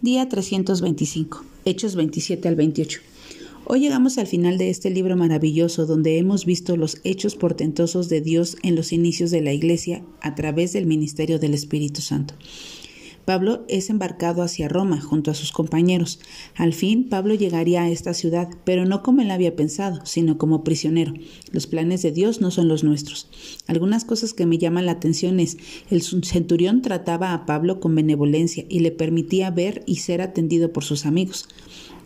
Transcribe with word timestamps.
Día 0.00 0.28
325, 0.28 1.44
Hechos 1.64 1.96
27 1.96 2.46
al 2.46 2.54
28. 2.54 3.00
Hoy 3.64 3.80
llegamos 3.80 4.16
al 4.18 4.28
final 4.28 4.56
de 4.56 4.70
este 4.70 4.90
libro 4.90 5.16
maravilloso 5.16 5.86
donde 5.86 6.18
hemos 6.18 6.44
visto 6.44 6.76
los 6.76 7.00
hechos 7.02 7.34
portentosos 7.34 8.08
de 8.08 8.20
Dios 8.20 8.58
en 8.62 8.76
los 8.76 8.92
inicios 8.92 9.32
de 9.32 9.40
la 9.40 9.52
Iglesia 9.52 10.04
a 10.20 10.36
través 10.36 10.72
del 10.72 10.86
ministerio 10.86 11.40
del 11.40 11.52
Espíritu 11.52 12.00
Santo. 12.00 12.34
Pablo 13.28 13.66
es 13.68 13.90
embarcado 13.90 14.42
hacia 14.42 14.70
Roma 14.70 15.02
junto 15.02 15.30
a 15.30 15.34
sus 15.34 15.52
compañeros. 15.52 16.18
Al 16.54 16.72
fin, 16.72 17.10
Pablo 17.10 17.34
llegaría 17.34 17.82
a 17.82 17.90
esta 17.90 18.14
ciudad, 18.14 18.48
pero 18.64 18.86
no 18.86 19.02
como 19.02 19.20
él 19.20 19.30
había 19.30 19.54
pensado, 19.54 20.00
sino 20.06 20.38
como 20.38 20.64
prisionero. 20.64 21.12
Los 21.52 21.66
planes 21.66 22.00
de 22.00 22.10
Dios 22.10 22.40
no 22.40 22.50
son 22.50 22.68
los 22.68 22.84
nuestros. 22.84 23.28
Algunas 23.66 24.06
cosas 24.06 24.32
que 24.32 24.46
me 24.46 24.56
llaman 24.56 24.86
la 24.86 24.92
atención 24.92 25.40
es, 25.40 25.58
el 25.90 26.00
centurión 26.00 26.80
trataba 26.80 27.34
a 27.34 27.44
Pablo 27.44 27.80
con 27.80 27.94
benevolencia 27.94 28.64
y 28.66 28.80
le 28.80 28.92
permitía 28.92 29.50
ver 29.50 29.82
y 29.84 29.96
ser 29.96 30.22
atendido 30.22 30.72
por 30.72 30.84
sus 30.84 31.04
amigos. 31.04 31.48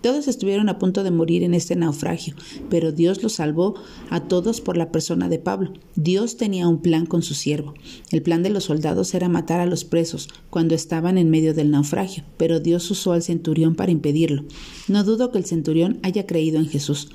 Todos 0.02 0.26
estuvieron 0.26 0.68
a 0.68 0.78
punto 0.78 1.04
de 1.04 1.12
morir 1.12 1.44
en 1.44 1.54
este 1.54 1.76
naufragio, 1.76 2.34
pero 2.68 2.90
Dios 2.90 3.22
los 3.22 3.34
salvó 3.34 3.74
a 4.10 4.20
todos 4.20 4.60
por 4.60 4.76
la 4.76 4.90
persona 4.90 5.28
de 5.28 5.38
Pablo. 5.38 5.72
Dios 5.94 6.36
tenía 6.36 6.66
un 6.66 6.82
plan 6.82 7.06
con 7.06 7.22
su 7.22 7.34
siervo. 7.34 7.74
El 8.10 8.20
plan 8.20 8.42
de 8.42 8.50
los 8.50 8.64
soldados 8.64 9.14
era 9.14 9.28
matar 9.28 9.60
a 9.60 9.66
los 9.66 9.84
presos 9.84 10.28
cuando 10.50 10.74
estaban 10.74 11.18
en 11.18 11.30
medio 11.30 11.54
del 11.54 11.70
naufragio, 11.70 12.24
pero 12.36 12.58
Dios 12.58 12.90
usó 12.90 13.12
al 13.12 13.22
centurión 13.22 13.76
para 13.76 13.92
impedirlo. 13.92 14.44
No 14.88 15.04
dudo 15.04 15.30
que 15.30 15.38
el 15.38 15.44
centurión 15.44 16.00
haya 16.02 16.26
creído 16.26 16.58
en 16.58 16.68
Jesús. 16.68 17.08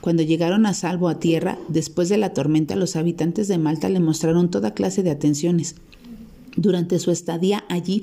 Cuando 0.00 0.22
llegaron 0.24 0.66
a 0.66 0.74
salvo 0.74 1.08
a 1.08 1.20
tierra, 1.20 1.58
después 1.68 2.08
de 2.08 2.18
la 2.18 2.34
tormenta, 2.34 2.74
los 2.74 2.96
habitantes 2.96 3.46
de 3.46 3.58
Malta 3.58 3.88
le 3.88 4.00
mostraron 4.00 4.50
toda 4.50 4.74
clase 4.74 5.02
de 5.02 5.10
atenciones. 5.10 5.76
Durante 6.56 6.98
su 6.98 7.10
estadía 7.10 7.64
allí, 7.68 8.02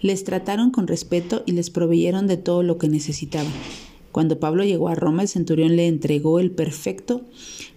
les 0.00 0.24
trataron 0.24 0.70
con 0.70 0.86
respeto 0.86 1.42
y 1.46 1.52
les 1.52 1.70
proveyeron 1.70 2.26
de 2.26 2.36
todo 2.36 2.62
lo 2.62 2.78
que 2.78 2.88
necesitaban. 2.88 3.52
Cuando 4.12 4.40
Pablo 4.40 4.64
llegó 4.64 4.88
a 4.88 4.94
Roma, 4.94 5.22
el 5.22 5.28
centurión 5.28 5.76
le 5.76 5.86
entregó 5.86 6.40
el 6.40 6.50
perfecto 6.50 7.22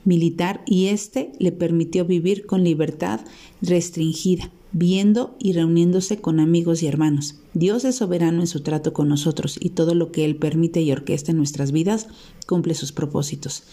militar 0.03 0.61
y 0.65 0.87
éste 0.87 1.31
le 1.39 1.51
permitió 1.51 2.05
vivir 2.05 2.45
con 2.45 2.63
libertad 2.63 3.21
restringida, 3.61 4.49
viendo 4.71 5.35
y 5.37 5.53
reuniéndose 5.53 6.17
con 6.17 6.39
amigos 6.39 6.81
y 6.81 6.87
hermanos. 6.87 7.35
Dios 7.53 7.85
es 7.85 7.97
soberano 7.97 8.41
en 8.41 8.47
su 8.47 8.61
trato 8.61 8.93
con 8.93 9.09
nosotros 9.09 9.57
y 9.59 9.69
todo 9.69 9.93
lo 9.93 10.11
que 10.11 10.25
Él 10.25 10.35
permite 10.35 10.81
y 10.81 10.91
orquesta 10.91 11.31
en 11.31 11.37
nuestras 11.37 11.71
vidas 11.71 12.07
cumple 12.47 12.73
sus 12.73 12.91
propósitos. 12.91 13.63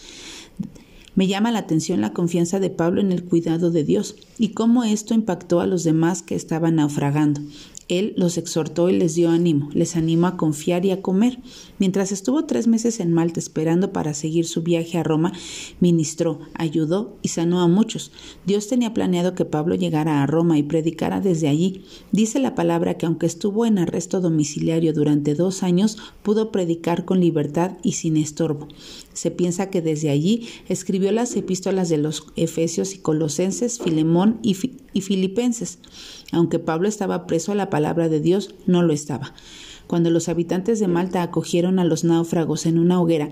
Me 1.17 1.27
llama 1.27 1.51
la 1.51 1.61
atención 1.61 2.01
la 2.01 2.13
confianza 2.13 2.61
de 2.61 2.71
Pablo 2.71 3.01
en 3.01 3.11
el 3.11 3.25
cuidado 3.25 3.71
de 3.71 3.85
Dios 3.85 4.17
y 4.39 4.51
cómo 4.51 4.85
esto 4.85 5.15
impactó 5.15 5.61
a 5.61 5.67
los 5.67 5.83
demás 5.83 6.23
que 6.23 6.37
estaban 6.37 6.77
naufragando. 6.77 7.41
Él 7.91 8.15
los 8.17 8.39
exhortó 8.39 8.89
y 8.89 8.97
les 8.97 9.17
dio 9.17 9.31
ánimo, 9.31 9.69
les 9.75 9.97
animó 9.97 10.29
a 10.29 10.37
confiar 10.37 10.87
y 10.87 10.93
a 10.93 11.03
comer. 11.03 11.41
Mientras 11.79 12.13
estuvo 12.13 12.45
tres 12.45 12.69
meses 12.69 13.01
en 13.01 13.13
Malta 13.13 13.41
esperando 13.41 13.93
para 13.93 14.15
seguir 14.15 14.47
su 14.47 14.63
viaje 14.63 14.97
a 14.97 15.03
Roma, 15.03 15.33
ministró, 15.81 16.39
ayudó 16.55 17.19
y 17.21 17.29
sanó 17.29 17.61
a 17.61 17.67
muchos. 17.67 18.13
Dios 18.47 18.69
tenía 18.69 18.95
planeado 18.95 19.35
que 19.35 19.45
Pablo 19.45 19.75
llegara 19.75 20.23
a 20.23 20.27
Roma 20.27 20.57
y 20.57 20.63
predicara 20.63 21.21
desde 21.21 21.49
allí. 21.49 21.83
Dice 22.13 22.39
la 22.39 22.55
palabra 22.55 22.97
que 22.97 23.07
aunque 23.07 23.27
estuvo 23.27 23.67
en 23.67 23.79
arresto 23.79 24.21
domiciliario 24.21 24.93
durante 24.93 25.35
dos 25.35 25.65
años, 25.65 25.99
pudo 26.23 26.53
predicar 26.53 27.05
con 27.05 27.19
libertad 27.19 27.73
y 27.83 27.93
sin 27.93 28.17
estorbo. 28.17 28.69
Se 29.13 29.33
piensa 29.33 29.69
que 29.69 29.83
desde 29.83 30.11
allí 30.11 30.49
escribió 30.69 31.11
las 31.11 31.35
epístolas 31.37 31.89
de 31.89 31.99
los 31.99 32.27
Efesios 32.37 32.95
y 32.95 32.99
Colosenses, 32.99 33.81
Filemón 33.81 34.39
y, 34.43 34.57
y 34.93 35.03
Filipenses. 35.03 35.79
Aunque 36.33 36.59
Pablo 36.59 36.89
estaba 36.89 37.27
preso 37.27 37.53
a 37.53 37.57
la 37.57 37.71
palabra 37.71 38.09
de 38.09 38.21
Dios, 38.21 38.55
no 38.67 38.83
lo 38.83 38.93
estaba. 38.93 39.35
Cuando 39.87 40.11
los 40.11 40.29
habitantes 40.29 40.81
de 40.81 40.89
Malta 40.89 41.23
acogieron 41.23 41.79
a 41.79 41.85
los 41.85 42.05
náufragos 42.05 42.67
en 42.67 42.79
una 42.79 43.01
hoguera, 43.01 43.31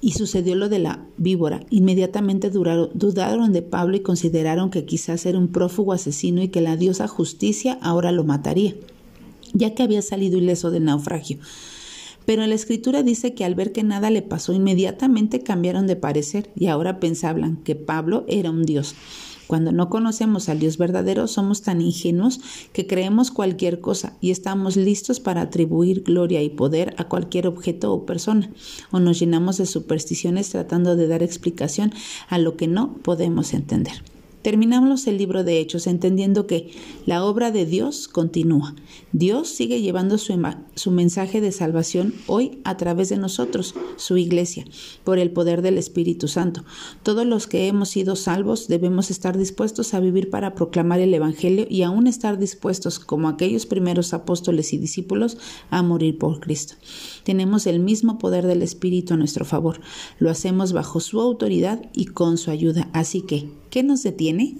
y 0.00 0.12
sucedió 0.12 0.54
lo 0.54 0.68
de 0.68 0.78
la 0.78 1.04
víbora. 1.18 1.64
Inmediatamente 1.70 2.50
dudaron 2.50 3.52
de 3.52 3.62
Pablo 3.62 3.96
y 3.96 4.00
consideraron 4.00 4.70
que 4.70 4.84
quizás 4.86 5.26
era 5.26 5.38
un 5.38 5.48
prófugo 5.48 5.92
asesino 5.92 6.42
y 6.42 6.48
que 6.48 6.60
la 6.60 6.76
diosa 6.76 7.06
justicia 7.06 7.78
ahora 7.82 8.12
lo 8.12 8.24
mataría, 8.24 8.74
ya 9.52 9.74
que 9.74 9.82
había 9.82 10.02
salido 10.02 10.38
ileso 10.38 10.70
del 10.70 10.84
naufragio. 10.84 11.38
Pero 12.24 12.46
la 12.46 12.54
escritura 12.54 13.02
dice 13.02 13.34
que 13.34 13.44
al 13.44 13.54
ver 13.54 13.72
que 13.72 13.82
nada 13.82 14.10
le 14.10 14.22
pasó, 14.22 14.52
inmediatamente 14.52 15.42
cambiaron 15.42 15.86
de 15.86 15.96
parecer 15.96 16.50
y 16.54 16.66
ahora 16.66 17.00
pensaban 17.00 17.56
que 17.56 17.74
Pablo 17.74 18.24
era 18.28 18.50
un 18.50 18.64
dios. 18.64 18.94
Cuando 19.50 19.72
no 19.72 19.90
conocemos 19.90 20.48
al 20.48 20.60
Dios 20.60 20.78
verdadero, 20.78 21.26
somos 21.26 21.62
tan 21.62 21.80
ingenuos 21.80 22.40
que 22.72 22.86
creemos 22.86 23.32
cualquier 23.32 23.80
cosa 23.80 24.16
y 24.20 24.30
estamos 24.30 24.76
listos 24.76 25.18
para 25.18 25.40
atribuir 25.40 26.04
gloria 26.04 26.40
y 26.40 26.50
poder 26.50 26.94
a 26.98 27.08
cualquier 27.08 27.48
objeto 27.48 27.92
o 27.92 28.06
persona, 28.06 28.52
o 28.92 29.00
nos 29.00 29.18
llenamos 29.18 29.56
de 29.56 29.66
supersticiones 29.66 30.50
tratando 30.50 30.94
de 30.94 31.08
dar 31.08 31.24
explicación 31.24 31.92
a 32.28 32.38
lo 32.38 32.56
que 32.56 32.68
no 32.68 32.94
podemos 33.02 33.52
entender. 33.52 34.04
Terminamos 34.42 35.06
el 35.06 35.18
libro 35.18 35.44
de 35.44 35.60
Hechos 35.60 35.86
entendiendo 35.86 36.46
que 36.46 36.70
la 37.04 37.24
obra 37.24 37.50
de 37.50 37.66
Dios 37.66 38.08
continúa. 38.08 38.74
Dios 39.12 39.48
sigue 39.48 39.82
llevando 39.82 40.16
su, 40.16 40.32
su, 40.76 40.90
mensaje 40.90 41.42
de 41.42 41.52
salvación 41.52 42.14
hoy 42.26 42.58
a 42.64 42.78
través 42.78 43.10
de 43.10 43.18
nosotros, 43.18 43.74
su 43.96 44.16
iglesia, 44.16 44.64
por 45.04 45.18
el 45.18 45.30
poder 45.30 45.60
del 45.60 45.76
Espíritu 45.76 46.26
Santo. 46.26 46.64
Todos 47.02 47.26
los 47.26 47.46
que 47.46 47.66
hemos 47.66 47.90
sido 47.90 48.16
salvos 48.16 48.66
debemos 48.66 49.10
estar 49.10 49.36
dispuestos 49.36 49.92
a 49.92 50.00
vivir 50.00 50.30
para 50.30 50.54
proclamar 50.54 51.00
el 51.00 51.12
Evangelio 51.12 51.66
y 51.68 51.82
aún 51.82 52.06
estar 52.06 52.38
dispuestos, 52.38 52.98
como 52.98 53.28
aquellos 53.28 53.66
primeros 53.66 54.14
apóstoles 54.14 54.72
y 54.72 54.78
discípulos, 54.78 55.36
a 55.68 55.82
morir 55.82 56.16
por 56.16 56.40
Cristo. 56.40 56.76
Tenemos 57.24 57.66
el 57.66 57.78
mismo 57.78 58.16
poder 58.16 58.46
del 58.46 58.62
Espíritu 58.62 59.12
a 59.12 59.18
nuestro 59.18 59.44
favor. 59.44 59.80
Lo 60.18 60.30
hacemos 60.30 60.72
bajo 60.72 61.00
su 61.00 61.20
autoridad 61.20 61.90
y 61.92 62.06
con 62.06 62.38
su 62.38 62.50
ayuda. 62.50 62.88
Así 62.94 63.20
que, 63.20 63.50
¿qué 63.68 63.82
nos 63.82 64.02
detiene? 64.02 64.29
tiene 64.30 64.54